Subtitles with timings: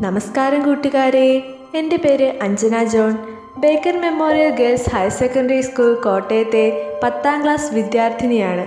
[0.00, 1.42] നമസ്കാരം കൂട്ടുകാരെ.
[1.74, 3.16] എന്റെ പേര് Anjana John.
[3.56, 8.66] Baker Memorial Girls Higher Secondary School കോട്ടയത്തെ പത്താം ക്ലാസ് വിദ്യാർത്ഥിനിയാണ്.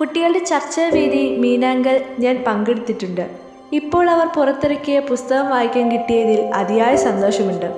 [0.00, 3.30] കുട്ടികളുടെ ചർച്ചാവേദി മീനാങ്കൽ ഞാൻ പങ്കെടുത്തിട്ടുണ്ട്.
[3.72, 7.68] ഇപ്പോൾ അവർ പുറത്തിറക്കിയ പുസ്തകം വായിക്കാൻ കിട്ടിയതിൽ അതിയായ സന്തോഷമുണ്ട്.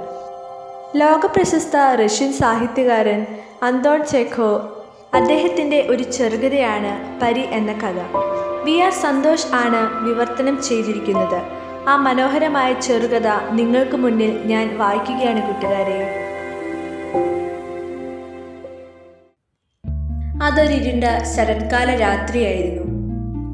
[0.96, 3.27] ലോകപ്രശസ്ത റഷ്യൻ സാഹിത്യകാരൻ
[3.62, 4.83] അന്തോൺ ചെഖോ
[5.14, 7.99] അദ്ദേഹത്തിന്റെ ഒരു ചെറുകഥയാണ് പരി എന്ന കഥ.
[8.64, 11.62] വി ആർ സന്തോഷ് ആണ് വിവർത്തനം ചെയ്തിരിക്കുന്നത്.
[11.89, 15.97] ആ മനോഹരമായ ചെറുകഥ നിങ്ങൾക്ക് മുന്നിൽ ഞാൻ വായിക്കുകയാണ് കൂട്ടുകാരെ.
[20.42, 21.05] അതൊരിരുണ്ട
[21.37, 22.84] ശരത്കാല രാത്രിയായിരുന്നു.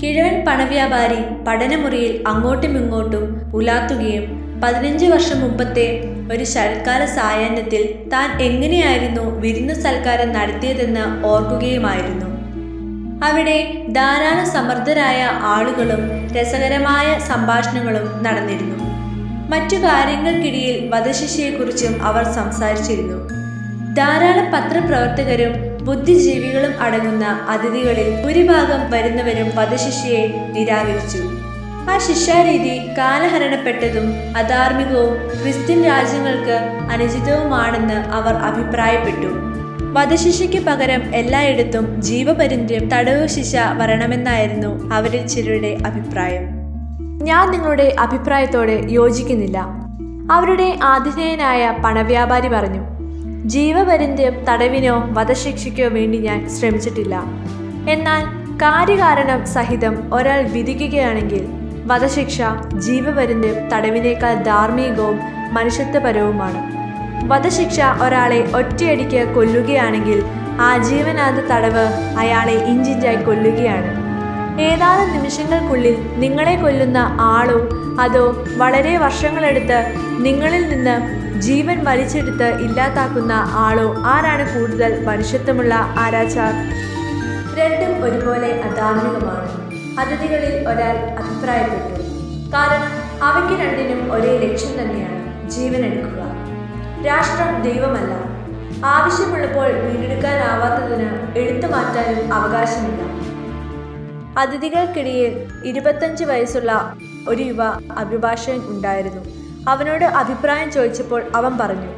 [0.02, 4.26] കിഴവൻ പണവ്യാപാരി പഠനമുറിയിൽ അങ്ങോട്ടും ഇങ്ങോട്ടും ഉലാത്തുകയും
[4.64, 5.86] പതിനഞ്ച് വർഷം മുമ്പത്തെ
[6.32, 12.27] ഒരു ശരത്കാല സായാഹ്നത്തിൽ താൻ എങ്ങനെയായിരുന്നു വിരുന്ന് സൽക്കാരം നടത്തിയതെന്ന് ഓർക്കുകയുമായിരുന്നു.
[13.24, 18.84] അവിടെ ധാരാളം സമർത്ഥരായ ആളുകളും രസകരമായ സംഭാഷണങ്ങളും നടന്നിരുന്നു.
[19.50, 23.28] മറ്റു കാര്യങ്ങൾക്കിടയിൽ വധശിഷ്യയെക്കുറിച്ചും അവർ സംസാരിച്ചിരുന്നു.
[23.94, 25.52] ധാരാളം പത്രപ്രവർത്തകരും
[25.84, 31.22] ബുദ്ധിജീവികളും അടങ്ങുന്ന അതിഥികളിൽ ഭൂരിഭാഗം വരുന്നവരും വധശിഷ്യയെ നിരാകരിച്ചു.
[31.90, 36.56] ആ ശിക്ഷാരീതി കാലഹരണപ്പെട്ടതും അധാർമികവും ക്രിസ്ത്യൻ രാജ്യങ്ങൾക്ക്
[36.92, 39.47] അനുചിതവുമാണെന്ന് അവർ അഭിപ്രായപ്പെട്ടു.
[39.92, 46.42] വധശിക്ഷയ്ക്ക് പകരം എല്ലായിടത്തും ജീവപര്യന്തം തടവ് ശിക്ഷ വരണമെന്നായിരുന്നു അവരിൽ ചിലരുടെ അഭിപ്രായം.
[47.22, 49.58] ഞാൻ നിങ്ങളുടെ അഭിപ്രായത്തോട് യോജിക്കുന്നില്ല.
[50.32, 52.82] അവരുടെ ആതിഥേയനായ പണവ്യാപാരി പറഞ്ഞു
[53.44, 57.22] ജീവപര്യന്തം തടവിനോ വധശിക്ഷയ്ക്കോ വേണ്ടി ഞാൻ ശ്രമിച്ചിട്ടില്ല.
[57.88, 58.24] എന്നാൽ
[58.56, 61.48] കാര്യകാരണം സഹിതം ഒരാൾ വിധിക്കുകയാണെങ്കിൽ
[61.86, 62.42] വധശിക്ഷ
[62.78, 65.20] ജീവപര്യന്തം തടവിനേക്കാൾ ധാർമ്മികവും
[65.54, 66.77] മനുഷ്യത്വപരവുമാണ്.
[67.26, 70.24] വധശിക്ഷ ഒരാളെ ഒറ്റയടിക്ക് കൊല്ലുകയാണെങ്കിൽ
[70.60, 74.08] ആജീവനാന്ത തടവ് അയാളെ ഇഞ്ചിഞ്ചായി കൊല്ലുകയാണ്.
[74.60, 77.68] ഏതാനും നിമിഷങ്ങൾക്കുള്ളിൽ നിങ്ങളെ കൊല്ലുന്ന ആളോ
[78.00, 86.52] അതോ വളരെ വർഷങ്ങളെടുത്ത് നിങ്ങളിൽ നിന്ന് ജീവൻ വലിച്ചെടുത്ത് ഇല്ലാതാക്കുന്ന ആളോ ആരാണ് കൂടുതൽ മനുഷ്യത്വമുള്ള ആരാച്ചാർ?
[87.58, 89.48] രണ്ടും ഒരുപോലെ അധാർമികമാണ്.
[90.00, 92.02] അതിഥികളിൽ ഒരാൾ അഭിപ്രായപ്പെട്ടു.
[92.52, 96.27] കാരണം അവയ്ക്ക് രണ്ടിനും ഒരേ ലക്ഷ്യം തന്നെയാണ് ജീവൻ എടുക്കുക.
[97.06, 98.12] രാഷ്ട്രം ദൈവമല്ല.
[98.84, 103.02] ആവശ്യമുള്ളപ്പോൾ വീണ്ടെടുക്കാനാവാത്തതിന് എടുത്തു മാറ്റാനും അവകാശമില്ല.
[104.38, 106.96] അതിഥികൾക്കിടയിൽ ഇരുപത്തഞ്ച് വയസ്സുള്ള
[107.28, 107.62] ഒരു യുവ
[107.96, 109.22] അഭിഭാഷകൻ ഉണ്ടായിരുന്നു.
[109.68, 111.88] അവനോട് അഭിപ്രായം ചോദിച്ചപ്പോൾ അവൻ പറഞ്ഞു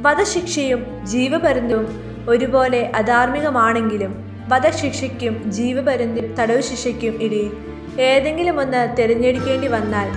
[0.00, 7.52] വധശിക്ഷയും ജീവപര്യന്തവും ഒരുപോലെ അധാർമികമാണെങ്കിലും വധശിക്ഷയ്ക്കും ജീവപര്യന്തം തടവ് ശിക്ഷയ്ക്കും ഇടയിൽ
[8.00, 10.08] ഏതെങ്കിലും ഒന്ന് തിരഞ്ഞെടുക്കേണ്ടി വന്നാൽ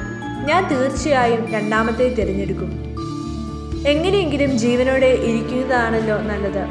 [0.46, 2.89] ഞാൻ തീർച്ചയായും രണ്ടാമത്തെ തിരഞ്ഞെടുക്കും.
[3.88, 6.64] എങ്ങനെയെങ്കിലും ജീവനോടെ ഇരിക്കുന്നതാണല്ലോ നല്ലത്.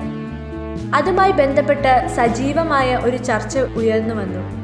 [0.95, 4.59] അതുമായി ബന്ധപ്പെട്ട് സജീവമായ ഒരു ചർച്ച ഉയർന്നു വന്നു.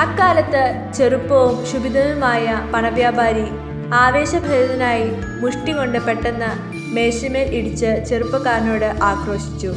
[0.00, 3.44] അക്കാലത്ത് ചെറുപ്പവും ക്ഷുഭിതവുമായ പണവ്യാപാരി
[3.92, 9.74] ആവേശഭരിതനായി മുഷ്ടി കൊണ്ട് പെട്ടെന്ന് മേശമേൽ ഇടിച്ച് ചെറുപ്പക്കാരനോട് ആക്രോശിച്ചു.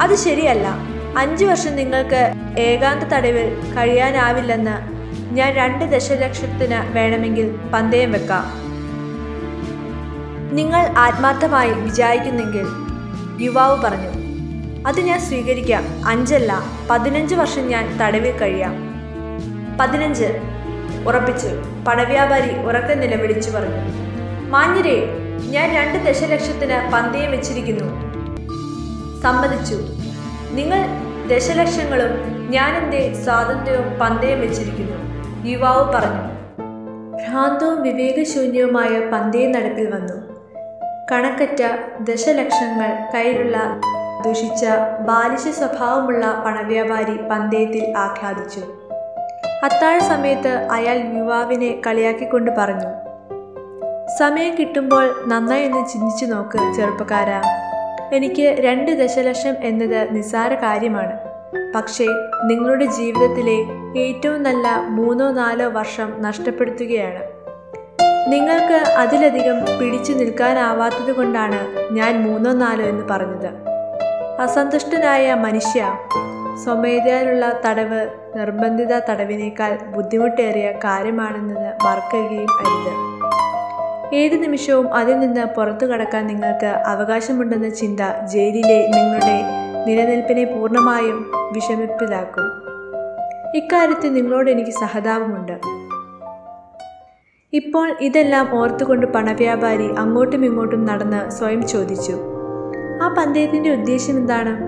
[0.00, 0.68] അത് ശരിയല്ല.
[1.18, 4.98] അഞ്ചു വർഷം നിങ്ങൾക്ക് ഏകാന്ത തടവിൽ കഴിയാനാവില്ലെന്ന്
[5.34, 8.67] ഞാൻ രണ്ട് ദശലക്ഷത്തിന് വേണമെങ്കിൽ പന്തയം വെക്കാം.
[10.52, 12.66] നിങ്ങൾ ആത്മാർത്ഥമായി വിചാരിക്കുന്നെങ്കിൽ
[13.44, 14.28] യുവാവ് പറഞ്ഞു
[14.88, 16.08] അത് ഞാൻ സ്വീകരിക്കാം.
[16.08, 18.74] അഞ്ചല്ല പതിനഞ്ച് വർഷം ഞാൻ തടവിൽ കഴിയാം.
[19.80, 20.24] പതിനഞ്ച്
[21.06, 21.48] ഉറപ്പിച്ചു.
[21.88, 23.76] പണവ്യാപാരി ഉറക്ക നിലവിളിച്ചു പറഞ്ഞു
[24.50, 25.18] മാന്യരെ
[25.50, 28.08] ഞാൻ രണ്ട് ദശലക്ഷത്തിന് പന്തയം വെച്ചിരിക്കുന്നു.
[29.22, 29.74] സമ്മതിച്ചു.
[30.50, 30.86] നിങ്ങൾ
[31.28, 32.10] ദശലക്ഷങ്ങളും
[32.50, 34.96] ഞാൻ എന്റെ സ്വാതന്ത്ര്യവും പന്തയം വെച്ചിരിക്കുന്നു
[35.48, 36.38] യുവാവ് പറഞ്ഞു.
[37.16, 40.27] ഭ്രാന്തവും വിവേകശൂന്യവുമായ പന്തയം നടപ്പിൽ വന്നു.
[41.10, 41.62] കണക്കറ്റ
[42.00, 43.80] ദശലക്ഷങ്ങൾ കയ്യിലുള്ള
[44.24, 44.64] ദുഷിച്ച
[45.00, 48.60] ബാലിശ സ്വഭാവമുള്ള പണവ്യാപാരി പന്തയത്തിൽ ആഖ്യാതിച്ചു
[49.64, 52.90] അത്താഴ സമയത്ത് അയാൾ യുവാവിനെ കളിയാക്കിക്കൊണ്ട് പറഞ്ഞു
[54.18, 57.42] സമയം കിട്ടുമ്പോൾ നന്നായി ഒന്ന് ചിന്തിച്ചു നോക്ക് ചെറുപ്പക്കാരാ.
[58.12, 61.18] എനിക്ക് രണ്ട് ദശലക്ഷം എന്നത് നിസ്സാര കാര്യമാണ്.
[61.74, 62.06] പക്ഷേ
[62.44, 63.56] നിങ്ങളുടെ ജീവിതത്തിലെ
[64.00, 67.37] ഏറ്റവും നല്ല മൂന്നോ നാലോ വർഷം നഷ്ടപ്പെടുത്തുകയാണ്.
[68.28, 71.60] നിങ്ങൾക്ക് അതിലധികം പിടിച്ചു നിൽക്കാനാവാത്തത് കൊണ്ടാണ്
[71.92, 73.50] ഞാൻ മൂന്നോ നാലോ എന്ന് പറഞ്ഞത്.
[74.40, 75.92] അസന്തുഷ്ടനായ മനുഷ്യ
[76.64, 82.94] സ്വമേധയാലുള്ള തടവ് നിർബന്ധിത തടവിനേക്കാൾ ബുദ്ധിമുട്ടേറിയ കാര്യമാണെന്നത് മറക്കുകയും അരുത്.
[84.14, 89.38] ഏത് നിമിഷവും അതിൽ നിന്ന് പുറത്തു കടക്കാൻ നിങ്ങൾക്ക് അവകാശമുണ്ടെന്ന ചിന്ത ജയിലിലെ നിങ്ങളുടെ
[89.86, 92.46] നിലനിൽപ്പിനെ പൂർണമായും വിഷമിപ്പിലാക്കും.
[93.54, 95.87] ഇക്കാര്യത്തിൽ നിങ്ങളോട് എനിക്ക് സഹതാപമുണ്ട്.
[97.52, 102.12] ഇപ്പോൾ ഇതെല്ലാം ഓർത്തുകൊണ്ട് പണവ്യാപാരി അങ്ങോട്ടും ഇങ്ങോട്ടും നടന്ന് സ്വയം ചോദിച്ചു
[103.02, 104.58] ആ പന്തയത്തിന്റെ ഉദ്ദേശം എന്താണ്?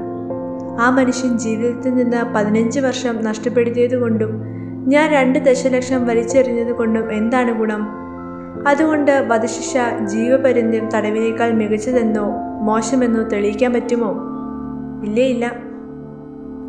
[0.81, 4.43] ആ മനുഷ്യൻ ജീവിതത്തിൽ നിന്ന് പതിനഞ്ച് വർഷം നഷ്ടപ്പെടുത്തിയത് കൊണ്ടും
[4.89, 7.89] ഞാൻ രണ്ട് ദശലക്ഷം വലിച്ചെറിഞ്ഞത് കൊണ്ടും എന്താണ് ഗുണം?
[8.69, 12.27] അതുകൊണ്ട് വധശിക്ഷ ജീവപര്യന്തം തടവിനേക്കാൾ മികച്ചതെന്നോ
[12.63, 14.15] മോശമെന്നോ തെളിയിക്കാൻ പറ്റുമോ?
[15.05, 15.53] ഇല്ലേ ഇല്ല.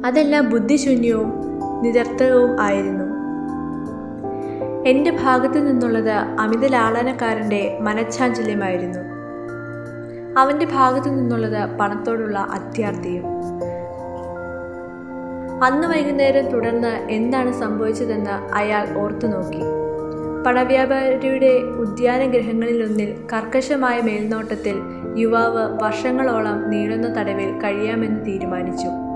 [0.05, 1.31] അതെല്ലാം ബുദ്ധിശൂന്യവും
[1.81, 3.10] നിരർത്ഥകവും ആയിരുന്നു.
[4.87, 8.99] എന്റെ ഭാഗത്തു നിന്നുള്ളത് അമിത ലാളനക്കാരന്റെ മനഃച്ചാഞ്ചല്യമായിരുന്നു
[10.39, 13.23] അവന്റെ ഭാഗത്തു നിന്നുള്ളത് പണത്തോടുള്ള അത്യാർത്ഥിയും.
[15.63, 19.61] അന്ന് വൈകുന്നേരം തുടർന്ന് എന്താണ് സംഭവിച്ചതെന്ന് അയാൾ ഓർത്തു നോക്കി.
[20.45, 24.81] പണവ്യാപാരിയുടെ ഉദ്യാനഗ്രഹങ്ങളിലൊന്നിൽ കർക്കശമായ മേൽനോട്ടത്തിൽ
[25.17, 29.10] യുവാവ് വർഷങ്ങളോളം നീളുന്ന തടവിൽ കഴിയാമെന്ന് തീരുമാനിച്ചു.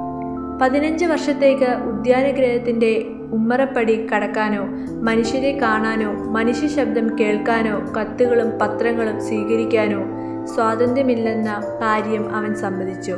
[0.61, 4.65] പതിനഞ്ച് വർഷത്തേക്ക് ഉദ്യാനഗ്രഹത്തിന്റെ ഉമ്മറപ്പടി കടക്കാനോ
[5.01, 10.05] മനുഷ്യരെ കാണാനോ മനുഷ്യ ശബ്ദം കേൾക്കാനോ കത്തുകളും പത്രങ്ങളും സ്വീകരിക്കാനോ
[10.45, 13.15] സ്വാതന്ത്ര്യമില്ലെന്ന കാര്യം അവൻ സമ്മതിച്ചു.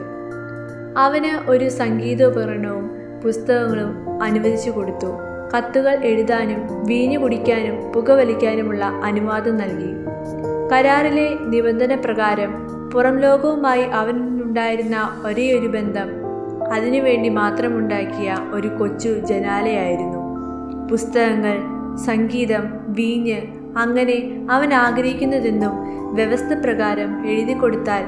[0.98, 2.92] അവന് ഒരു സംഗീതോപകരണവും
[3.24, 5.07] പുസ്തകങ്ങളും അനുവദിച്ചു കൊടുത്തു.
[5.57, 9.94] കത്തുകൾ എഴുതാനും വീഞ്ഞു കുടിക്കാനും പുകവലിക്കാനുമുള്ള അനുവാദം നൽകി.
[10.74, 12.54] കരാറിലെ നിബന്ധന പ്രകാരം
[12.89, 16.26] പുറം ലോകവുമായി അവനുണ്ടായിരുന്ന ഒരേയൊരു ബന്ധം
[16.74, 20.18] അതിനുവേണ്ടി മാത്രമുണ്ടാക്കിയ ഒരു കൊച്ചു ജനാലയായിരുന്നു.
[20.88, 21.58] പുസ്തകങ്ങൾ
[21.98, 23.42] സംഗീതം വീഞ്ഞ്
[23.78, 25.72] അങ്ങനെ അവൻ ആഗ്രഹിക്കുന്നതെന്നും
[26.16, 28.04] വ്യവസ്ഥ പ്രകാരം എഴുതി കൊടുത്താൽ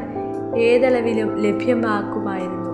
[0.59, 2.69] ഏതളവിലും ലഭ്യമാക്കുമായിരുന്നു.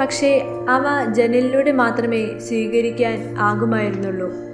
[0.00, 4.47] പക്ഷേ അവ ജനലിലൂടെ മാത്രമേ സ്വീകരിക്കാൻ ആകുമായിരുന്നുള്ളൂ.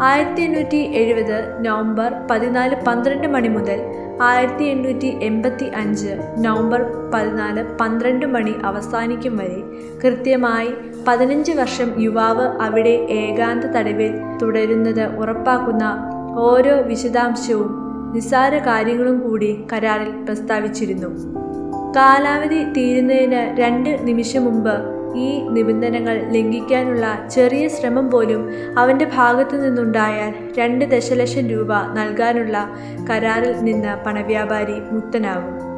[0.00, 3.80] ആയിരത്തി എണ്ണൂറ്റി എഴുപത് നവംബർ പതിനാല് പന്ത്രണ്ട് മണി മുതൽ
[4.22, 6.82] ആയിരത്തി എണ്ണൂറ്റി എൺപത്തി അഞ്ച് നവംബർ
[7.14, 9.62] പതിനാല് പന്ത്രണ്ട് മണി അവസാനിക്കും വരെ
[10.02, 10.68] കൃത്യമായി
[11.08, 14.12] പതിനഞ്ച് വർഷം യുവാവ് അവിടെ ഏകാന്ത തടവിൽ
[14.42, 15.84] തുടരുന്നത് ഉറപ്പാക്കുന്ന
[16.36, 17.70] ഓരോ വിശദാംശവും
[18.14, 21.08] നിസ്സാര കാര്യങ്ങളും കൂടി കരാറിൽ പ്രസ്താവിച്ചിരുന്നു.
[21.96, 30.84] കാലാവധി തീരുന്നതിന് രണ്ട് നിമിഷം മുമ്പ് ഈ നിബന്ധനകൾ ലംഘിക്കാനുള്ള ചെറിയ ശ്രമം പോലും അവന്റെ ഭാഗത്തു നിന്നുണ്ടായാൽ രണ്ട്
[30.84, 32.76] ദശലക്ഷം രൂപ നൽകാനുള്ള
[33.10, 35.72] കരാറിൽ നിന്ന് പണവ്യാപാരി മുക്തനാകും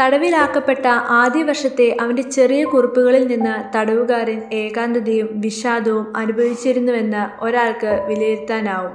[0.00, 8.92] തടവിലാക്കപ്പെട്ട ആദ്യ വർഷത്തെ അവന്റെ ചെറിയ കുറിപ്പുകളിൽ നിന്ന് തടവുകാരൻ ഏകാന്തതയും വിഷാദവും അനുഭവിച്ചിരുന്നുവെന്ന് ഒരാൾക്ക് വിലയിരുത്താനാവും.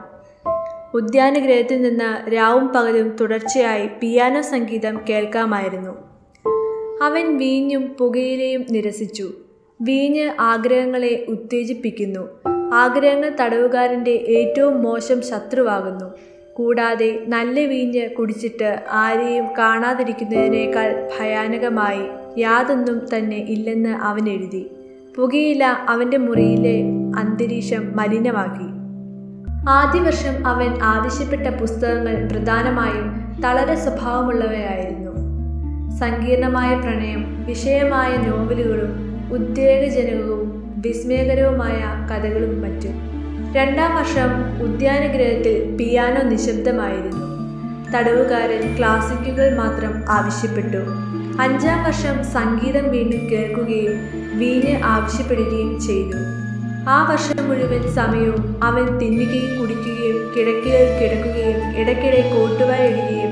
[0.93, 6.06] ഉദ്യാനഗ്രഹത്തിൽ നിന്ന് രാവും പകലും തുടർച്ചയായി പിയാനോ സംഗീതം കേൾക്കാമായിരുന്നു.
[7.01, 9.31] അവൻ വീഞ്ഞും പുകയിലയും നിരസിച്ചു.
[9.81, 12.27] വീഞ്ഞ് ആഗ്രഹങ്ങളെ ഉത്തേജിപ്പിക്കുന്നു.
[12.73, 16.05] ആഗ്രഹങ്ങൾ തടവുകാരന്റെ ഏറ്റവും മോശം ശത്രുവാകുന്നു.
[16.53, 22.01] കൂടാതെ നല്ല വീഞ്ഞ് കുടിച്ചിട്ട് ആരെയും കാണാതിരിക്കുന്നതിനേക്കാൾ ഭയാനകമായി
[22.39, 24.67] യാതൊന്നും തന്നെ ഇല്ലെന്ന് അവൻ എഴുതി.
[25.15, 26.81] പുകയില അവന്റെ മുറിയിലെ
[27.17, 28.77] അന്തരീക്ഷം മലിനമാക്കി.
[29.69, 34.86] ആദ്യ വർഷം അവൻ ആവശ്യപ്പെട്ട പുസ്തകങ്ങൾ പ്രധാനമായും തളര സ്വഭാവമുള്ളവയായിരുന്നു.
[35.99, 38.91] സങ്കീർണമായ പ്രണയം വിഷയമായ നോവലുകളും
[39.31, 42.95] ഉദ്വേഗജനകവും വിസ്മയകരവുമായ കഥകളും മറ്റും.
[43.53, 44.29] രണ്ടാം വർഷം
[44.63, 47.27] ഉദ്യാനഗ്രഹത്തിൽ പിയാനോ നിശബ്ദമായിരുന്നു.
[47.95, 50.81] തടവുകാരൻ ക്ലാസിക്കുകൾ മാത്രം ആവശ്യപ്പെട്ടു.
[51.41, 53.95] അഞ്ചാം വർഷം സംഗീതം വീണ്ടും കേൾക്കുകയും
[54.39, 56.17] വീഞ്ഞ് ആവശ്യപ്പെടുകയും ചെയ്തു.
[56.89, 63.26] ആ വർഷം മുഴുവൻ സമയവും അവൻ തിന്നുകയും കുടിക്കുകയും കിടക്കയിൽ കിടക്കുകയും ഇടയ്ക്കിടെ കോട്ടുവായിടുകയും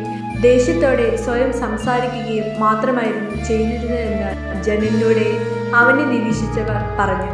[0.46, 5.38] ദേഷ്യത്തോടെ സ്വയം സംസാരിക്കുകയും മാത്രമായിരുന്നു ചെയ്തിരുന്നതെന്ന് ജനലിലൂടെ
[5.76, 7.32] അവനെ നിരീക്ഷിച്ചവർ പറഞ്ഞു.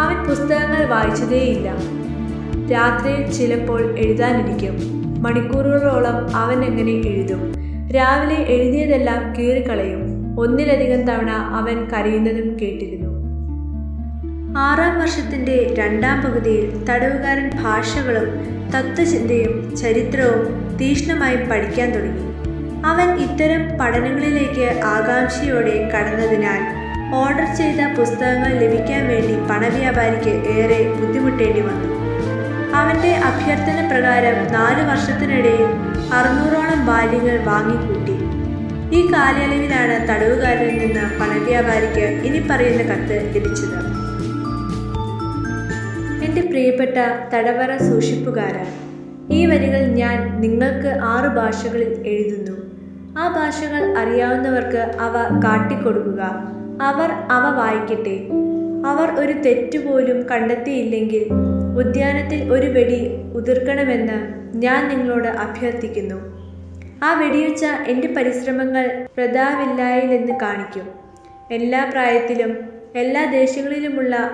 [0.00, 1.74] അവൻ പുസ്തകങ്ങൾ വായിച്ചതേയില്ല.
[2.72, 4.76] രാത്രിയിൽ ചിലപ്പോൾ എഴുതാനിരിക്കും.
[5.22, 7.52] മണിക്കൂറുകളോളം അവൻ എങ്ങനെ എഴുതും?
[7.90, 10.00] രാവിലെ എഴുതിയതെല്ലാം കീറിക്കളയും.
[10.40, 13.08] ഒന്നിലധികം തവണ അവൻ കരയുന്നതും കേട്ടിരുന്നു.
[14.58, 22.28] ആറാം വർഷത്തിന്റെ രണ്ടാം പകുതിയിൽ തടവുകാരൻ ഭാഷകളും തത്വചിന്തയും ചരിത്രവും തീക്ഷ്ണമായി പഠിക്കാൻ തുടങ്ങി.
[22.86, 31.98] അവൻ ഇത്തരം പഠനങ്ങളിലേക്ക് ആകാംക്ഷയോടെ കടന്നതിനാൽ ഓർഡർ ചെയ്ത പുസ്തകങ്ങൾ ലഭിക്കാൻ വേണ്ടി പണവ്യാപാരിക്ക് ഏറെ ബുദ്ധിമുട്ടേണ്ടി വന്നു.
[32.74, 35.68] അവന്റെ അഭ്യർത്ഥന പ്രകാരം നാല് വർഷത്തിനിടയിൽ
[36.14, 38.16] അറുന്നൂറോളം ബാല്യങ്ങൾ വാങ്ങിക്കൂട്ടി.
[38.96, 44.07] ഈ കാലയളവിലാണ് തടവുകാരിൽ നിന്ന് പണവ്യാപാരിക്ക് ഇനി പറയുന്ന കത്ത് ലഭിച്ചത്.
[46.58, 46.96] പ്രിയപ്പെട്ട
[47.34, 48.66] തടവറ സൂക്ഷിപ്പുകാരാ
[49.30, 52.56] ഈ വരികൾ ഞാൻ നിങ്ങൾക്ക് ആറ് ഭാഷകളിൽ എഴുതുന്നു.
[53.18, 56.22] ആ ഭാഷകൾ അറിയാവുന്നവർക്ക് അവ കാട്ടിക്കൊടുക്കുക.
[56.82, 58.28] അവർ അവ വായിക്കട്ടെ.
[58.86, 61.24] അവർ ഒരു തെറ്റുപോലും കണ്ടെത്തിയില്ലെങ്കിൽ
[61.78, 64.18] ഉദ്യാനത്തിൽ ഒരു വെടി ഉതിർക്കണമെന്ന്
[64.56, 66.18] ഞാൻ നിങ്ങളോട് അഭ്യർത്ഥിക്കുന്നു.
[67.02, 70.88] ആ വെടിയുച്ച എന്റെ പരിശ്രമങ്ങൾ പ്രതാവില്ലായില്ലെന്ന് കാണിക്കും.
[71.50, 72.58] എല്ലാ പ്രായത്തിലും
[72.96, 74.30] എല്ലാ ദേശങ്ങളിലുമുള്ള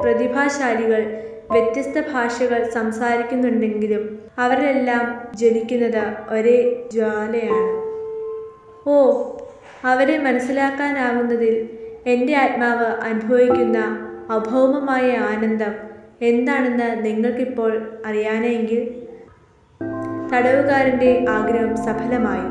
[0.00, 4.02] പ്രതിഭാശാലികൾ വ്യത്യസ്ത ഭാഷകൾ സംസാരിക്കുന്നുണ്ടെങ്കിലും
[4.38, 5.04] അവരെല്ലാം
[5.36, 7.70] ജ്വലിക്കുന്നത് ഒരേ ജ്വാലയാണ്.
[8.86, 8.96] ഓ
[9.84, 11.68] അവരെ മനസ്സിലാക്കാനാകുന്നതിൽ
[12.06, 13.78] എന്റെ ആത്മാവ് അനുഭവിക്കുന്ന
[14.30, 15.74] അഭൗമമായ ആനന്ദം
[16.22, 18.82] എന്താണെന്ന് നിങ്ങൾക്കിപ്പോൾ അറിയാനെങ്കിൽ
[20.32, 22.48] തടവുകാരന്റെ ആഗ്രഹം സഫലമായി.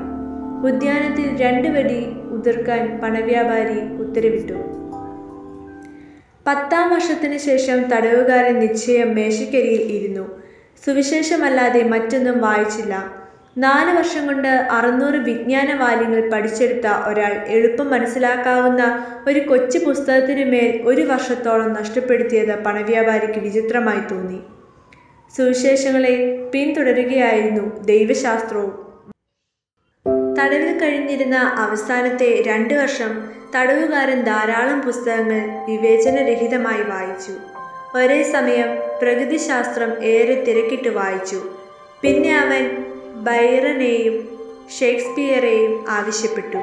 [0.67, 4.86] ഉദ്യാനത്തിൽ രണ്ട് വെടി ഉതിർക്കാൻ പണവ്യാപാരി ഉത്തരവിട്ടു.
[6.47, 10.41] പത്താം വർഷത്തിന് ശേഷം തടവുകാരൻ നിശ്ചയം മേശക്കരിയിൽ ഇരുന്നു.
[10.85, 13.15] സുവിശേഷമല്ലാതെ മറ്റൊന്നും വായിച്ചില്ല.
[13.57, 21.01] നാല് വർഷം കൊണ്ട് അറുന്നൂറ് വിജ്ഞാന വാല്യങ്ങൾ പഠിച്ചെടുത്ത ഒരാൾ എളുപ്പം മനസ്സിലാക്കാവുന്ന ഒരു കൊച്ചു പുസ്തകത്തിനു മേൽ ഒരു
[21.01, 24.39] വർഷത്തോളം നഷ്ടപ്പെടുത്തിയത് പണവ്യാപാരിക്ക് വിചിത്രമായി തോന്നി.
[25.37, 28.87] സുവിശേഷങ്ങളെ പിന്തുടരുകയായിരുന്നു ദൈവശാസ്ത്രവും.
[30.39, 37.31] തടവിൽ കഴിഞ്ഞിരുന്ന അവസാനത്തെ രണ്ട് വർഷം തടവുകാരൻ ധാരാളം പുസ്തകങ്ങൾ വിവേചനരഹിതമായി വായിച്ചു.
[37.97, 41.41] ഒരേ സമയം പ്രകൃതിശാസ്ത്രം ഏറെ തിരക്കിട്ട് വായിച്ചു.
[42.01, 42.83] പിന്നെ അവൻ
[43.15, 44.29] ബൈറനെയും
[44.79, 46.57] ഷേക്സ്പിയറെയും ആവശ്യപ്പെട്ടു.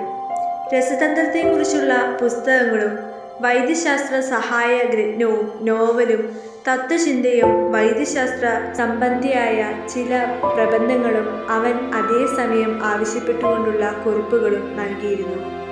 [0.74, 6.36] രസതന്ത്രത്തെക്കുറിച്ചുള്ള പുസ്തകങ്ങളും വൈദ്യശാസ്ത്ര സഹായ ഗ്രന്ഥവും നോവലും
[6.68, 15.63] തത്വചിന്തയും വൈദ്യശാസ്ത്ര സംബന്ധിയായ ചില പ്രബന്ധങ്ങളും അവൻ അതേസമയം ആവശ്യപ്പെട്ടുകൊണ്ടുള്ള കുറിപ്പുകളും നൽകിയിരുന്നു.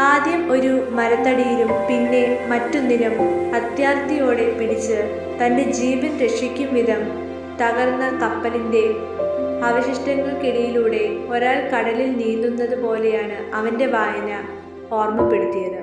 [0.00, 3.14] ആദ്യം ഒരു മരത്തടിയിലും പിന്നെ മറ്റൊന്നിലും
[3.54, 4.98] അത്യാർത്തിയോടെ പിടിച്ച്
[5.42, 7.02] തന്റെ ജീവൻ രക്ഷിക്കും വിധം
[7.62, 8.84] തകർന്ന കപ്പലിന്റെ
[9.64, 14.42] അവശിഷ്ടങ്ങൾക്കിടയിലൂടെ ഒരാൾ കടലിൽ നീന്തുന്നത് പോലെയാണ് അവന്റെ വായന
[14.92, 15.80] ഓർമ്മപ്പെടുത്തിയത്.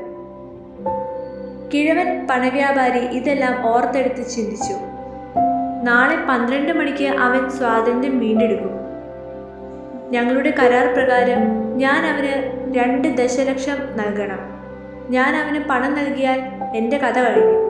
[1.74, 4.74] കിഴവൻ പണവ്യാപാരി ഇതെല്ലാം ഓർത്തെടുത്ത് ചിന്തിച്ചു.
[5.84, 8.74] നാളെ പന്ത്രണ്ട് മണിക്ക് അവൻ സ്വാതന്ത്ര്യം വീണ്ടെടുക്കും.
[10.12, 11.42] ഞങ്ങളുടെ കരാർ പ്രകാരം
[11.78, 14.40] ഞാൻ അവന് രണ്ട് ദശലക്ഷം നൽകണം.
[15.10, 16.42] ഞാൻ അവന് പണം നൽകിയാൽ
[16.76, 17.68] എന്റെ കഥ കഴിഞ്ഞു.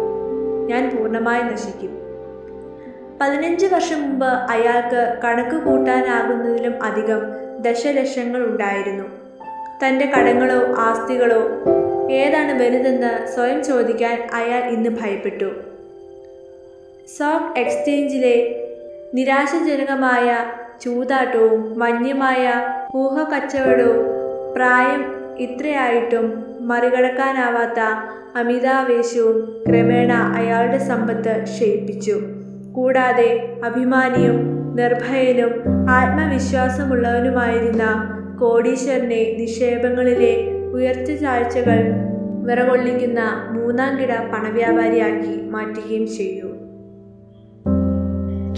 [0.66, 1.98] ഞാൻ പൂർണമായി നശിക്കും.
[3.22, 7.20] പതിനഞ്ച് വർഷം മുമ്പ് അയാൾക്ക് കണക്ക് കൂട്ടാനാകുന്നതിലും അധികം
[7.60, 9.04] ദശലക്ഷങ്ങൾ ഉണ്ടായിരുന്നു.
[9.86, 11.44] തന്റെ കടങ്ങളോ ആസ്തികളോ
[12.12, 15.52] ഏതാണ് വലുതെന്ന് സ്വയം ചോദിക്കാൻ അയാൾ ഇന്ന് ഭയപ്പെട്ടു.
[17.08, 18.64] സ്റ്റോക്ക് എക്സ്ചേഞ്ചിലെ
[19.14, 20.46] നിരാശാജനകമായ
[20.82, 22.62] ചൂതാട്ടവും വന്യമായ
[22.96, 24.27] ഊഹക്കച്ചവടവും
[24.58, 25.02] പ്രായം
[25.38, 27.80] ഇത്രയായിട്ടും മറികടക്കാനാവാത്ത
[28.38, 32.20] അമിതാവേശവും ക്രമേണ അയാളുടെ സമ്പത്ത് ക്ഷയിപ്പിച്ചു.
[32.76, 34.38] കൂടാതെ അഭിമാനിയും
[34.76, 35.52] നിർഭയനും
[35.90, 37.84] ആത്മവിശ്വാസമുള്ളവനുമായിരുന്ന
[38.40, 40.34] കോടീശ്വരനെ നിക്ഷേപങ്ങളിലെ
[40.74, 41.80] ഉയർച്ച ചാഴ്ചകൾ
[42.44, 43.20] വിറകൊള്ളിക്കുന്ന
[43.52, 46.48] മൂന്നാം കിട പണവ്യാപാരിയാക്കി മാറ്റുകയും ചെയ്തു.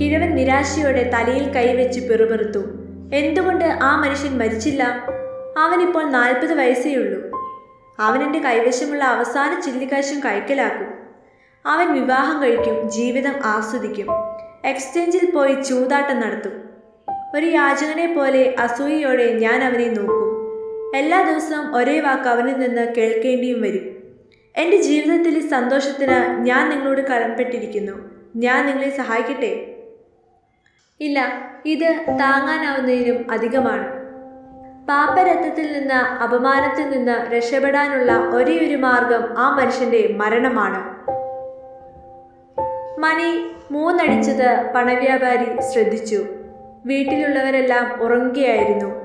[0.02, 2.60] കിഴവൻ നിരാശയോടെ തലയിൽ കൈവച്ച് പിറുപിറുത്തു.
[3.14, 5.02] എന്തുകൊണ്ട് ആ മനുഷ്യൻ മരിച്ചില്ല?
[5.60, 7.40] അവനിപ്പോൾ നാൽപ്പത് വയസ്സേയുള്ളൂ
[8.00, 10.94] അവൻ എന്റെ കൈവശമുള്ള അവസാന ചില്ലിക്കാശും കൈക്കലാക്കും.
[11.66, 14.08] അവൻ വിവാഹം കഴിക്കും ജീവിതം ആസ്വദിക്കും.
[14.66, 16.70] എക്സ്ചേഞ്ചിൽ പോയി ചൂതാട്ടം നടത്തും.
[17.36, 20.30] ഒരു യാചകനെ പോലെ അസൂയയോടെ ഞാൻ അവനെ നോക്കും.
[20.98, 24.04] എല്ലാ ദിവസവും ഒരേ വാക്ക് അവനിൽ നിന്ന് കേൾക്കേണ്ടിയും വരും.
[24.58, 27.94] എന്റെ ജീവിതത്തിലെ സന്തോഷത്തിന് ഞാൻ നിങ്ങളോട് കടംപെട്ടിരിക്കുന്നു.
[28.36, 29.76] ഞാൻ നിങ്ങളെ സഹായിക്കട്ടെ?
[31.00, 33.99] ഇല്ല ഇത് താങ്ങാനാവുന്നതിനും അധികമാണ്.
[34.90, 40.80] പാപ്പരത്വത്തിൽ നിന്ന് അപമാനത്തിൽ നിന്ന് രക്ഷപ്പെടാനുള്ള ഒരേയൊരു മാർഗം ആ മനുഷ്യന്റെ മരണമാണ്.
[43.00, 46.26] മണി മൂന്നടിച്ചത് പണവ്യാപാരി ശ്രദ്ധിച്ചു.
[46.86, 48.96] വീട്ടിലുള്ളവരെല്ലാം ഉറങ്ങുകയായിരുന്നു.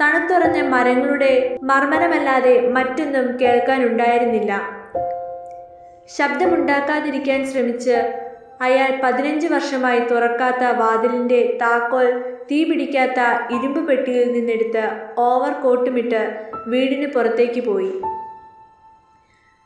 [0.00, 4.60] തണുത്തുറഞ്ഞ മരങ്ങളുടെ മർമ്മരമല്ലാതെ മറ്റൊന്നും കേൾക്കാനുണ്ടായിരുന്നില്ല.
[6.18, 8.25] ശബ്ദമുണ്ടാക്കാതിരിക്കാൻ ശ്രമിച്ച്
[8.60, 12.06] അയാൾ പതിനഞ്ച് വർഷമായി തുറക്കാത്ത വാതിലിന്റെ താക്കോൽ
[12.50, 13.20] തീ പിടിക്കാത്ത
[13.54, 14.84] ഇരുമ്പ് പെട്ടിയിൽ നിന്നെടുത്ത്
[15.18, 17.92] ഓവർ കോട്ടുമിട്ട് വീടിന് പുറത്തേക്ക് പോയി.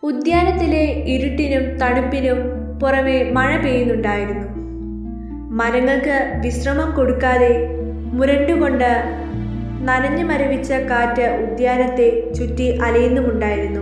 [0.03, 2.39] ഉദ്യാനത്തിലെ ഇരുട്ടിനും തണുപ്പിനും
[2.81, 4.47] പുറമെ മഴ പെയ്യുന്നുണ്ടായിരുന്നു.
[5.53, 7.53] മരങ്ങൾക്ക് വിശ്രമം കൊടുക്കാതെ
[8.13, 8.91] മുരണ്ടുകൊണ്ട്
[9.83, 13.81] നനഞ്ഞു മരവിച്ച കാറ്റ് ഉദ്യാനത്തെ ചുറ്റി അലയുന്നുമുണ്ടായിരുന്നു.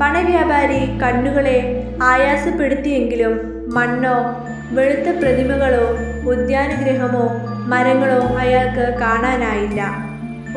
[0.00, 1.58] പണവ്യാപാരി കണ്ണുകളെ
[2.02, 5.84] ആയാസപ്പെടുത്തിയെങ്കിലും മണ്ണോ വെളുത്ത പ്രതിമകളോ
[6.30, 7.24] ഉദ്യാനഗൃഹമോ
[7.66, 9.82] മരങ്ങളോ അയാൾക്ക് കാണാനായില്ല.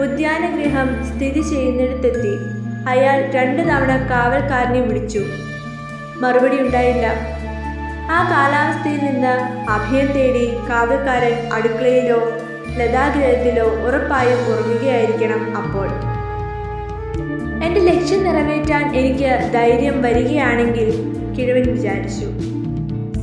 [0.02, 2.34] ഉദ്യാനഗൃഹം സ്ഥിതി ചെയ്യുന്നിടത്തെത്തി.
[2.88, 5.22] അയാൾ രണ്ടു തവണ കാവൽക്കാരനെ വിളിച്ചു.
[6.20, 7.08] മറുപടി ഉണ്ടായില്ല.
[8.12, 9.36] ആ കാലാവസ്ഥയിൽ നിന്ന്
[9.70, 12.20] അഭയം തേടി കാവൽക്കാരൻ അടുക്കളയിലോ
[12.78, 15.88] ലതാഗ്രഹത്തിലോ ഉറപ്പായും ഉറങ്ങുകയായിരിക്കണം അപ്പോൾ.
[17.66, 20.90] എന്റെ ലക്ഷ്യം നിറവേറ്റാൻ എനിക്ക് ധൈര്യം വരികയാണെങ്കിൽ
[21.38, 22.55] കിഴവൻ വിചാരിച്ചു.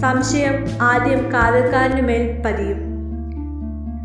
[0.03, 2.79] സംശയം ആദ്യം കാതൽക്കാരനു മേൽ പതിയും.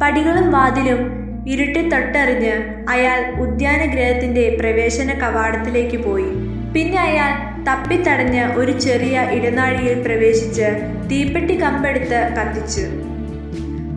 [0.04, 1.00] പടികളും വാതിലും
[1.48, 2.54] ഇരുട്ടി തൊട്ടറിഞ്ഞ്
[2.90, 6.30] അയാൾ ഉദ്യാനഗ്രഹത്തിന്റെ പ്രവേശന കവാടത്തിലേക്ക് പോയി.
[6.74, 7.32] പിന്നെ അയാൾ
[7.64, 10.68] തപ്പിത്തടഞ്ഞ് ഒരു ചെറിയ ഇടനാഴിയിൽ പ്രവേശിച്ച്
[11.12, 12.82] തീപ്പെട്ടി കമ്പെടുത്ത് കത്തിച്ചു.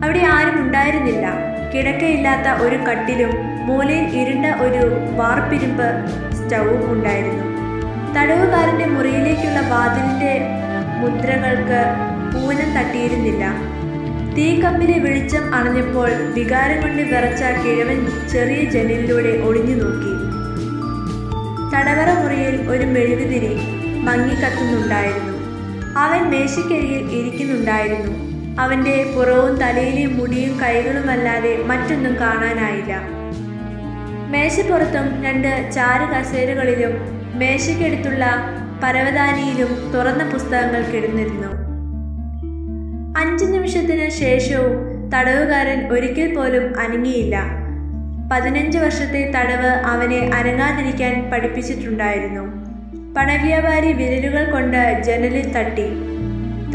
[0.05, 1.27] അവിടെ ആരും ഉണ്ടായിരുന്നില്ല.
[1.73, 3.29] കിടക്കയില്ലാത്ത ഒരു കട്ടിലും
[3.65, 4.81] മൂലയിൽ ഇരുണ്ട ഒരു
[5.15, 5.89] വാർപ്പിരുമ്പ്
[6.33, 7.45] സ്റ്റൗവും ഉണ്ടായിരുന്നു.
[8.15, 10.33] തടവുകാരന്റെ മുറിയിലേക്കുള്ള വാതിലിന്റെ
[11.01, 11.81] മുദ്രകൾക്ക്
[12.33, 13.43] പൂനം തട്ടിയിരുന്നില്ല.
[14.37, 20.13] തീക്കമ്പിലെ വെളിച്ചം അണഞ്ഞപ്പോൾ വികാരം കൊണ്ട് വിറച്ച കിഴവൻ ചെറിയ ജനലിലൂടെ ഒളിഞ്ഞു നോക്കി.
[21.73, 23.53] തടവറ മുറിയിൽ ഒരു മെഴുകുതിരി
[24.07, 25.31] മങ്ങിക്കത്തുന്നുണ്ടായിരുന്നു.
[25.97, 28.11] അവൻ മേശയ്ക്കരികിൽ ഇരിക്കുന്നുണ്ടായിരുന്നു.
[28.61, 32.93] അവന്റെ പുറവും തലയിലെയും മുടിയും കൈകളുമല്ലാതെ മറ്റൊന്നും കാണാനായില്ല.
[34.33, 36.93] മേശപ്പുറത്തും രണ്ട് ചാരു കസേരകളിലും
[37.39, 38.25] മേശയ്ക്കടുത്തുള്ള
[38.83, 41.71] പരവതാനിയിലും തുറന്ന പുസ്തകങ്ങൾ കിടന്നിരുന്നു.
[43.19, 47.39] അഞ്ചു നിമിഷത്തിന് ശേഷവും തടവുകാരൻ ഒരിക്കൽ പോലും അനങ്ങിയില്ല.
[48.33, 52.41] പതിനഞ്ച് വർഷത്തെ തടവ് അവനെ അനങ്ങാതിരിക്കാൻ പഠിപ്പിച്ചിട്ടുണ്ടായിരുന്നു.
[53.17, 55.87] പണവ്യാപാരി വിരലുകൾ കൊണ്ട് ജനലിൽ തട്ടി.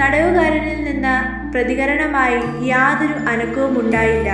[0.00, 4.30] തടവുകാരനിൽ നിന്ന് പ്രതികരണമായി യാതൊരു അനക്കവും ഉണ്ടായില്ല.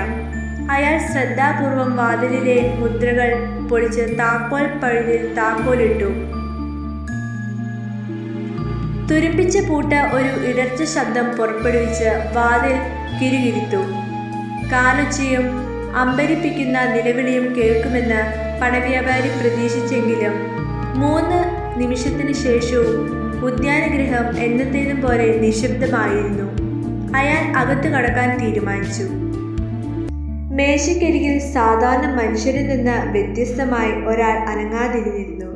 [0.71, 3.35] അയാൾ ശ്രദ്ധാപൂർവം വാതിലിലെ മുദ്രകൾ
[3.69, 6.42] പൊളിച്ച് താക്കോൽ പഴുതിൽ താക്കോലിട്ടു.
[9.13, 12.77] തുരുമ്പിച്ച പൂട്ട ഒരു ഇടർച്ച ശബ്ദം പുറപ്പെടുവിച്ച് വാതിൽ
[13.19, 13.81] കിരുകിരുത്തു.
[14.73, 15.47] കാലൊച്ചയും
[15.97, 18.21] അമ്പരിപ്പിക്കുന്ന നിലവിളിയും കേൾക്കുമെന്ന്
[18.63, 20.33] പണവ്യാപാരി പ്രതീക്ഷിച്ചെങ്കിലും
[20.97, 21.39] മൂന്ന്
[21.81, 26.47] നിമിഷത്തിന് ശേഷവും ഉദ്യാനഗൃഹം എന്നത്തേതും പോലെ നിശബ്ദമായിരുന്നു.
[27.17, 29.07] അയാൾ അകത്തു കടക്കാൻ തീരുമാനിച്ചു.
[30.55, 35.52] മേശയ്ക്കരികിൽ സാധാരണ മനുഷ്യരിൽ നിന്ന് വ്യത്യസ്തമായി ഒരാൾ അനങ്ങാതിരുന്നിരുന്നു.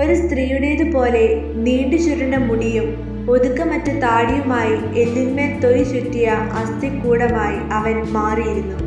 [0.00, 2.86] ഒരു സ്ത്രീയുടേതുപോലെ നീണ്ടു ചുരുണ്ട മുടിയും
[3.30, 8.78] ഒതുക്കമറ്റ താടിയുമായി എല്ലിന്മേൽ തൊലി ചുറ്റിയ അസ്ഥിക്കൂടമായി അവൻ മാറിയിരുന്നു.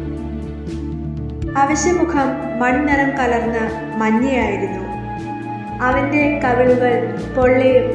[1.58, 3.66] അവശമുഖം മൺനിറം കലർന്ന്
[3.98, 4.82] മഞ്ഞയായിരുന്നു.
[5.82, 6.94] അവന്റെ കവിളുകൾ
[7.38, 7.88] പൊള്ളയും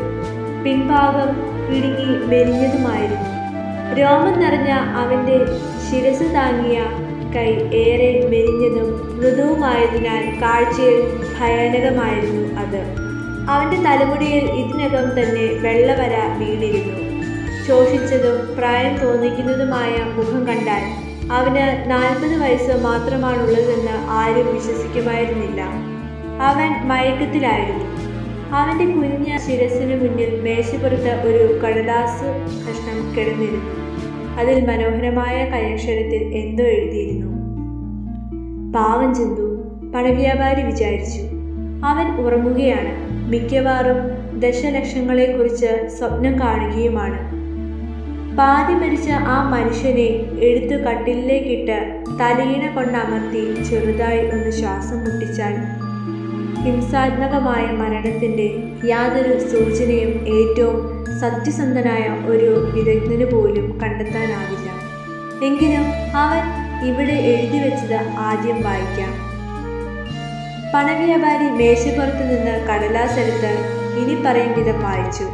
[0.65, 1.31] പിൻഭാഗം
[1.77, 3.29] ഇടുങ്ങി മെലിഞ്ഞതുമായിരുന്നു.
[3.95, 5.39] രോമം നിറഞ്ഞ അവന്റെ
[5.87, 6.79] ശിരസ് താങ്ങിയ
[7.37, 9.10] കൈ ഏറെ മെലിഞ്ഞതും
[9.71, 11.03] മൃദുവുമായതിനാൽ കാഴ്ചയിൽ
[11.41, 12.83] ഭയാനകമായിരുന്നു അത്.
[13.51, 17.11] അവന്റെ തലമുടിയിൽ ഇതിനകം തന്നെ വെള്ളവര വീണിരുന്നു.
[17.69, 20.83] ശോഷിച്ചതും പ്രായം തോന്നിക്കുന്നതുമായ മുഖം കണ്ടാൽ
[21.33, 25.61] അവന് നാൽപ്പത് വയസ്സ് മാത്രമാണുള്ളതെന്ന് ആരും വിശ്വസിക്കുമായിരുന്നില്ല.
[26.43, 27.85] അവൻ മയക്കത്തിലായിരുന്നു.
[28.57, 32.25] അവന്റെ കുഞ്ഞ ശിരസിനു മുന്നിൽ മേശപ്പുറത്ത് ഒരു കടലാസ്
[32.69, 33.71] കഷ്ണം കിടന്നിരുന്നു.
[34.41, 37.31] അതിൽ മനോഹരമായ കൈയക്ഷരത്തിൽ എന്തോ എഴുതിയിരുന്നു.
[38.73, 39.50] പാവം ചെന്തു
[39.95, 41.21] പണവ്യാപാരി വിചാരിച്ചു.
[41.85, 43.11] അവൻ ഉറങ്ങുകയാണ്.
[43.31, 47.41] മിക്കവാറും ദശലക്ഷങ്ങളെക്കുറിച്ച് സ്വപ്നം കാണുകയുമാണ്.
[48.37, 50.09] പാതി മരിച്ച ആ മനുഷ്യനെ
[50.45, 55.55] എടുത്തു കട്ടിലേക്കിട്ട് തലയിണ കൊണ്ടമർത്തി ചെറുതായി ഒന്ന് ശ്വാസം മുട്ടിച്ചാൽ
[56.65, 58.55] ഹിംസാത്മകമായ മരണത്തിന്റെ
[58.87, 64.71] യാതൊരു സൂചനയും ഏറ്റവും സത്യസന്ധനായ ഒരു വിദഗ്ധന് പോലും കണ്ടെത്താനാവില്ല.
[65.45, 65.85] എങ്കിലും
[66.17, 66.43] അവൻ
[66.89, 69.30] ഇവിടെ എഴുതി വെച്ചത് ആദ്യം വായിക്കാം.
[70.75, 73.51] പണവ്യാപാരി മേശപ്പുറത്ത് നിന്ന് കടലാസെടുത്ത്
[74.01, 75.25] ഇനി പറയും വിധം വായിച്ചു.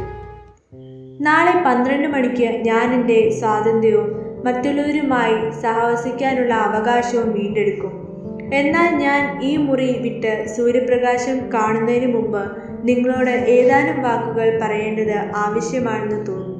[1.23, 4.07] നാളെ പന്ത്രണ്ട് മണിക്ക് ഞാൻ എന്റെ സ്വാതന്ത്ര്യവും
[4.45, 7.93] മറ്റുള്ളവരുമായി സഹവസിക്കാനുള്ള അവകാശവും വീണ്ടെടുക്കും.
[8.53, 12.43] എന്നാൽ ഞാൻ ഈ മുറി വിട്ട് സൂര്യപ്രകാശം കാണുന്നതിന് മുമ്പ്
[12.83, 16.57] നിങ്ങളോട് ഏതാനും വാക്കുകൾ പറയേണ്ടത് ആവശ്യമാണെന്ന് തോന്നുന്നു.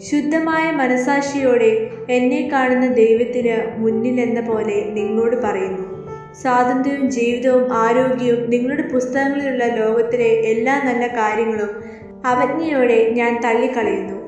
[0.00, 6.03] ശുദ്ധമായ മനസാക്ഷിയോടെ എന്നെ കാണുന്ന ദൈവത്തിന് മുന്നിലെന്ന പോലെ നിങ്ങളോട് പറയുന്നു.
[6.42, 11.84] സ്വാതന്ത്ര്യവും ജീവിതവും ആരോഗ്യവും നിങ്ങളുടെ പുസ്തകങ്ങളിലുള്ള ലോകത്തിലെ എല്ലാ നല്ല കാര്യങ്ങളും
[12.26, 14.24] അവജ്ഞയോടെ ഞാൻ തള്ളിക്കളയുന്നു.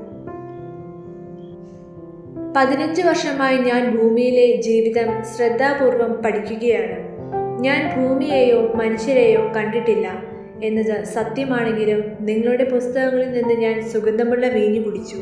[2.56, 7.16] പതിനഞ്ച് വർഷമായി ഞാൻ ഭൂമിയിലെ ജീവിതം ശ്രദ്ധാപൂർവം പഠിക്കുകയാണ്.
[7.60, 10.22] ഞാൻ ഭൂമിയെയോ മനുഷ്യരെയോ കണ്ടിട്ടില്ല
[10.62, 15.16] എന്നത് സത്യമാണെങ്കിലും നിങ്ങളുടെ പുസ്തകങ്ങളിൽ നിന്ന് ഞാൻ സുഗന്ധമുള്ള വീഞ്ഞു കുടിച്ചു.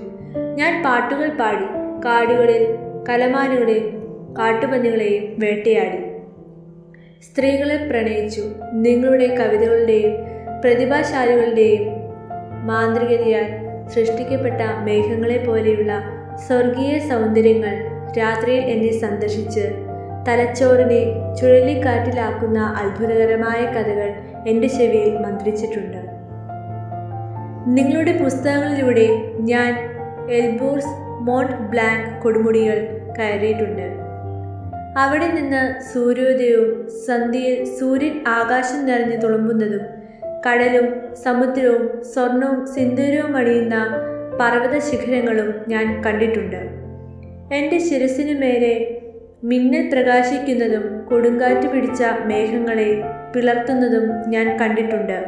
[0.55, 1.65] ഞാൻ പാട്ടുകൾ പാടി
[2.05, 2.67] കാടുകളിൽ
[3.09, 3.89] കലമാനുകളെയും
[4.39, 6.04] കാട്ടുപന്നികളെയും വേട്ടയാടി.
[7.27, 8.43] സ്ത്രീകളെ പ്രണയിച്ചു.
[8.73, 10.15] നിങ്ങളുടെ കവിതകളുടെയും
[10.61, 11.85] പ്രതിഭാശാലികളുടെയും
[12.67, 13.47] മാന്ത്രികതയാൽ
[13.89, 16.03] സൃഷ്ടിക്കപ്പെട്ട മേഘങ്ങളെ പോലെയുള്ള
[16.47, 17.75] സ്വർഗീയ സൗന്ദര്യങ്ങൾ
[18.19, 19.65] രാത്രിയിൽ എന്നെ സന്ദർശിച്ച്
[20.29, 21.01] തലച്ചോറിനെ
[21.41, 24.09] ചുഴലിക്കാറ്റിലാക്കുന്ന അത്ഭുതകരമായ കഥകൾ
[24.49, 26.01] എന്റെ ചെവിയിൽ മന്ത്രിച്ചിട്ടുണ്ട്.
[27.67, 29.09] നിങ്ങളുടെ പുസ്തകങ്ങളിലൂടെ
[29.39, 29.73] ഞാൻ
[30.31, 32.79] എൽബോർസ് മോണ്ട് ബ്ലാങ്ക് കൊടുമുടികൾ
[33.19, 34.04] കയറിയിട്ടുണ്ട്.
[35.01, 39.85] അവിടെ നിന്ന് സൂര്യോദയവും സന്ധ്യയിൽ സൂര്യൻ ആകാശം നിറഞ്ഞു തുളുമ്പുന്നതും
[40.47, 40.87] കടലും
[41.25, 43.77] സമുദ്രവും സ്വർണവും സിന്ദൂരവും അണിയുന്ന
[44.41, 46.61] പർവത ശിഖരങ്ങളും ഞാൻ കണ്ടിട്ടുണ്ട്.
[47.53, 48.75] എന്റെ ശിരസിനു മേലെ
[49.51, 52.89] മിന്നൽ പ്രകാശിക്കുന്നതും കൊടുങ്കാറ്റ് പിടിച്ച മേഘങ്ങളെ
[53.35, 55.19] പിളർത്തുന്നതും ഞാൻ കണ്ടിട്ടുണ്ട്.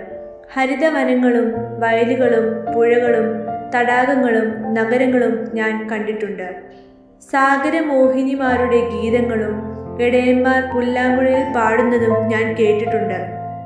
[0.54, 1.48] ഹരിതവനങ്ങളും
[1.78, 3.26] വയലുകളും പുഴകളും
[3.74, 6.48] തടാകങ്ങളും നഗരങ്ങളും ഞാൻ കണ്ടിട്ടുണ്ട്.
[7.22, 13.18] സാഗരമോഹിനിമാരുടെ ഗീതങ്ങളും ഇടയന്മാർ പുല്ലാങ്കുഴയിൽ പാടുന്നതും ഞാൻ കേട്ടിട്ടുണ്ട്.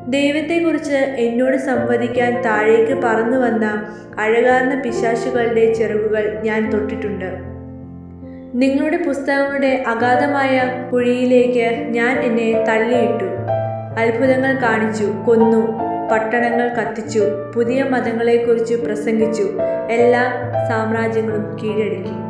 [0.08, 3.82] ദൈവത്തെക്കുറിച്ച് എന്നോട് സംവദിക്കാൻ താഴേക്ക് പറന്നു വന്ന
[4.18, 7.30] അഴകാർന്ന പിശാശുകളുടെ ചിറകുകൾ ഞാൻ തൊട്ടിട്ടുണ്ട്.
[8.54, 13.28] നിങ്ങളുടെ പുസ്തകങ്ങളുടെ അഗാധമായ കുഴിയിലേക്ക് ഞാൻ എന്നെ തള്ളിയിട്ടു.
[13.98, 15.62] അത്ഭുതങ്ങൾ കാണിച്ചു കൊന്നു
[16.12, 17.20] പട്ടണങ്ങൾ കത്തിച്ചു
[17.54, 19.42] പുതിയ മതങ്ങളെക്കുറിച്ച് പ്രസംഗിച്ചു
[19.90, 20.24] എല്ലാ
[20.68, 22.29] സാമ്രാജ്യങ്ങളും കീഴടക്കി.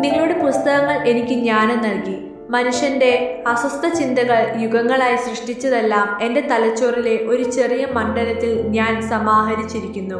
[0.00, 2.30] നിങ്ങളുടെ പുസ്തകങ്ങൾ എനിക്ക് ജ്ഞാനം നൽകി.
[2.50, 10.16] മനുഷ്യന്റെ അസ്വസ്ഥ ചിന്തകൾ യുഗങ്ങളായി സൃഷ്ടിച്ചതെല്ലാം എന്റെ തലച്ചോറിലെ ഒരു ചെറിയ മണ്ഡലത്തിൽ ഞാൻ സമാഹരിച്ചിരിക്കുന്നു.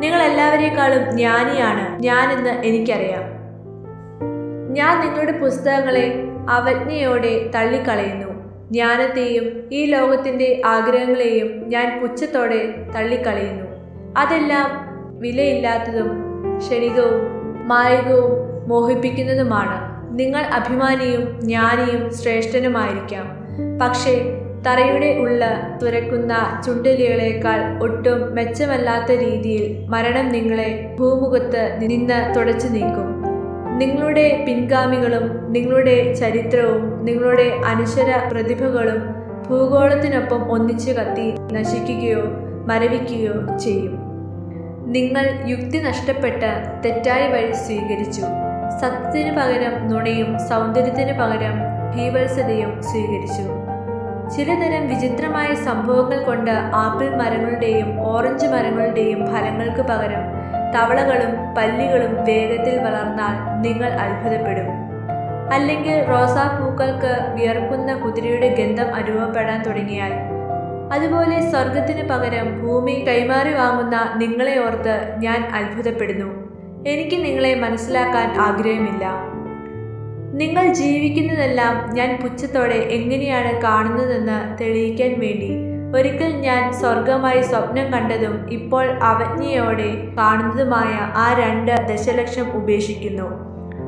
[0.00, 3.22] നിങ്ങൾ എല്ലാവരേക്കാളും ജ്ഞാനിയാണ് ഞാനെന്ന് എനിക്കറിയാം.
[4.72, 6.14] ഞാൻ നിങ്ങളുടെ പുസ്തകങ്ങളെ
[6.50, 8.26] അവജ്ഞയോടെ തള്ളിക്കളയുന്നു.
[8.70, 13.66] ജ്ഞാനത്തെയും ഈ ലോകത്തിന്റെ ആഗ്രഹങ്ങളെയും ഞാൻ പുച്ഛത്തോടെ തള്ളിക്കളയുന്നു.
[14.16, 14.86] അതെല്ലാം
[15.20, 16.10] വിലയില്ലാത്തതും
[16.58, 17.36] ക്ഷണികവും
[17.68, 19.96] മായികവും മോഹിപ്പിക്കുന്നതുമാണ്.
[20.18, 23.26] നിങ്ങൾ അഭിമാനിയും ജ്ഞാനിയും ശ്രേഷ്ഠനുമായിരിക്കാം.
[23.82, 25.44] പക്ഷേ തറയുടെ ഉള്ള
[25.82, 33.16] തുരക്കുന്ന ചുണ്ടലികളേക്കാൾ ഒട്ടും മെച്ചമല്ലാത്ത രീതിയിൽ മരണം നിങ്ങളെ ഭൂമുഖത്ത് നിന്ന് തുടച്ചു നീക്കും.
[33.78, 39.02] നിങ്ങളുടെ പിൻഗാമികളും നിങ്ങളുടെ ചരിത്രവും നിങ്ങളുടെ അനശ്വര പ്രതിഭകളും
[39.48, 42.22] ഭൂഗോളത്തിനൊപ്പം ഒന്നിച്ചു കത്തി നശിക്കുകയോ
[42.66, 43.98] മരവിക്കുകയോ ചെയ്യും.
[44.86, 48.22] നിങ്ങൾ യുക്തി നഷ്ടപ്പെട്ട് തെറ്റായ വഴി സ്വീകരിച്ചു.
[48.80, 51.56] സത്യത്തിന് പകരം നുണയും സൗന്ദര്യത്തിന് പകരം
[51.96, 53.66] ഭീവത്സതയും സ്വീകരിച്ചു.
[54.36, 60.24] ചിലതരം വിചിത്രമായ സംഭവങ്ങൾ കൊണ്ട് ആപ്പിൾ മരങ്ങളുടെയും ഓറഞ്ച് മരങ്ങളുടെയും ഫലങ്ങൾക്ക് പകരം
[60.74, 64.68] തവളകളും പല്ലികളും വേഗത്തിൽ വളർന്നാൽ നിങ്ങൾ അത്ഭുതപ്പെടും.
[65.52, 70.12] അല്ലെങ്കിൽ റോസാപ്പൂക്കൾക്ക് വിയർക്കുന്ന കുതിരയുടെ ഗന്ധം അനുഭവപ്പെടാൻ തുടങ്ങിയാൽ.
[70.92, 76.45] അതുപോലെ സ്വർഗത്തിന് പകരം ഭൂമി കൈമാറി വാങ്ങുന്ന നിങ്ങളെ ഓർത്ത് ഞാൻ അത്ഭുതപ്പെടുന്നു.
[76.86, 79.08] എനിക്ക് നിങ്ങളെ മനസ്സിലാക്കാൻ ആഗ്രഹമില്ല.
[80.34, 85.50] നിങ്ങൾ ജീവിക്കുന്നതെല്ലാം ഞാൻ പുച്ഛത്തോടെ എങ്ങനെയാണ് കാണുന്നതെന്ന് തെളിയിക്കാൻ വേണ്ടി
[85.96, 93.30] ഒരിക്കൽ ഞാൻ സ്വർഗമായി സ്വപ്നം കണ്ടതും ഇപ്പോൾ അവജ്ഞയോടെ കാണുന്നതുമായ ആ രണ്ട് ദശലക്ഷം ഉപേക്ഷിക്കുന്നു.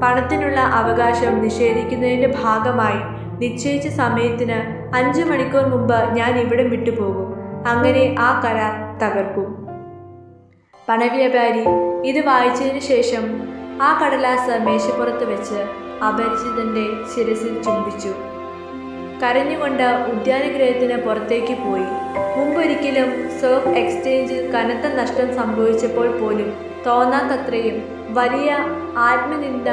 [0.00, 7.34] പണത്തിനുള്ള അവകാശം നിഷേധിക്കുന്നതിന്റെ ഭാഗമായി നിശ്ചയിച്ച സമയത്തിന് അഞ്ചു മണിക്കൂർ മുമ്പ് ഞാൻ ഇവിടെ വിട്ടുപോകും.
[7.68, 9.66] അങ്ങനെ ആ കരാർ തകർക്കും.
[10.88, 13.42] പണവ്യാപാരി ഇത് വായിച്ചതിനു ശേഷം
[13.82, 15.58] ആ കടലാസ് മേശപ്പുറത്ത് വെച്ച്
[16.04, 18.08] അപരിചിതന്റെ ശിരസിൽ ചുംബിച്ചു.
[19.22, 21.86] കരഞ്ഞുകൊണ്ട് ഉദ്യാനഗ്രഹത്തിന് പുറത്തേക്ക് പോയി.
[22.36, 26.52] മുമ്പൊരിക്കലും സോഫ് എക്സ്ചേഞ്ചിൽ കനത്ത നഷ്ടം സംഭവിച്ചപ്പോൾ പോലും
[26.86, 27.82] തോന്നാത്തത്രയും
[28.14, 28.56] വലിയ
[28.96, 29.68] ആത്മനിന്ദ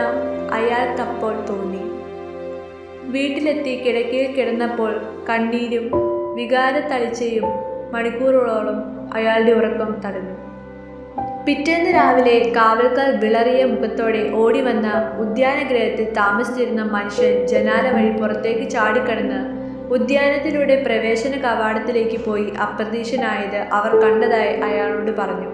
[0.51, 1.83] അയാൾക്കപ്പോൾ തോന്നി.
[3.11, 5.91] വീട്ടിലെത്തി കിടക്കയിൽ കിടന്നപ്പോൾ കണ്ണീരും
[6.35, 7.43] വികാരത്തളിച്ചയും
[7.91, 10.44] മണിക്കൂറുകളോളം അയാളുടെ ഉറക്കം തടഞ്ഞു.
[11.17, 19.39] പിറ്റേന്ന് രാവിലെ കാവൽക്കാർ വിളറിയ മുഖത്തോടെ ഓടി വന്ന ഉദ്യാനഗ്രഹത്തിൽ താമസിച്ചിരുന്ന മനുഷ്യൻ ജനാല വഴി പുറത്തേക്ക് ചാടിക്കടന്ന്
[19.93, 25.49] ഉദ്യാനത്തിലൂടെ പ്രവേശന കവാടത്തിലേക്ക് പോയി അപ്രതീക്ഷനായത് അവർ കണ്ടതായി അയാളോട് പറഞ്ഞു.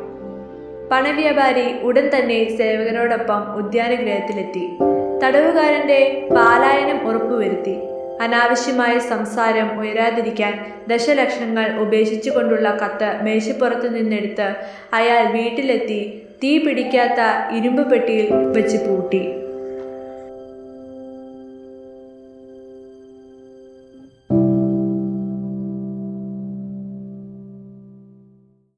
[0.91, 4.77] പണവ്യാപാരി ഉടൻ തന്നെ സേവകരോടൊപ്പം ഉദ്യാനഗ്രഹത്തിലെത്തി.
[5.23, 7.90] തടവുകാരന്റെ പാലായനം ഉറപ്പുവരുത്തി.
[8.23, 10.53] അനാവശ്യമായ സംസാരം ഉയരാതിരിക്കാൻ
[10.87, 14.49] ദശലക്ഷങ്ങൾ ഉപേക്ഷിച്ചുകൊണ്ടുള്ള കത്ത് മേശപ്പുറത്ത് നിന്നെടുത്ത്
[14.93, 16.01] അയാൾ വീട്ടിലെത്തി
[16.43, 17.21] തീ പിടിക്കാത്ത
[17.57, 19.23] ഇരുമ്പ് പെട്ടിയിൽ വെച്ച് പൂട്ടി.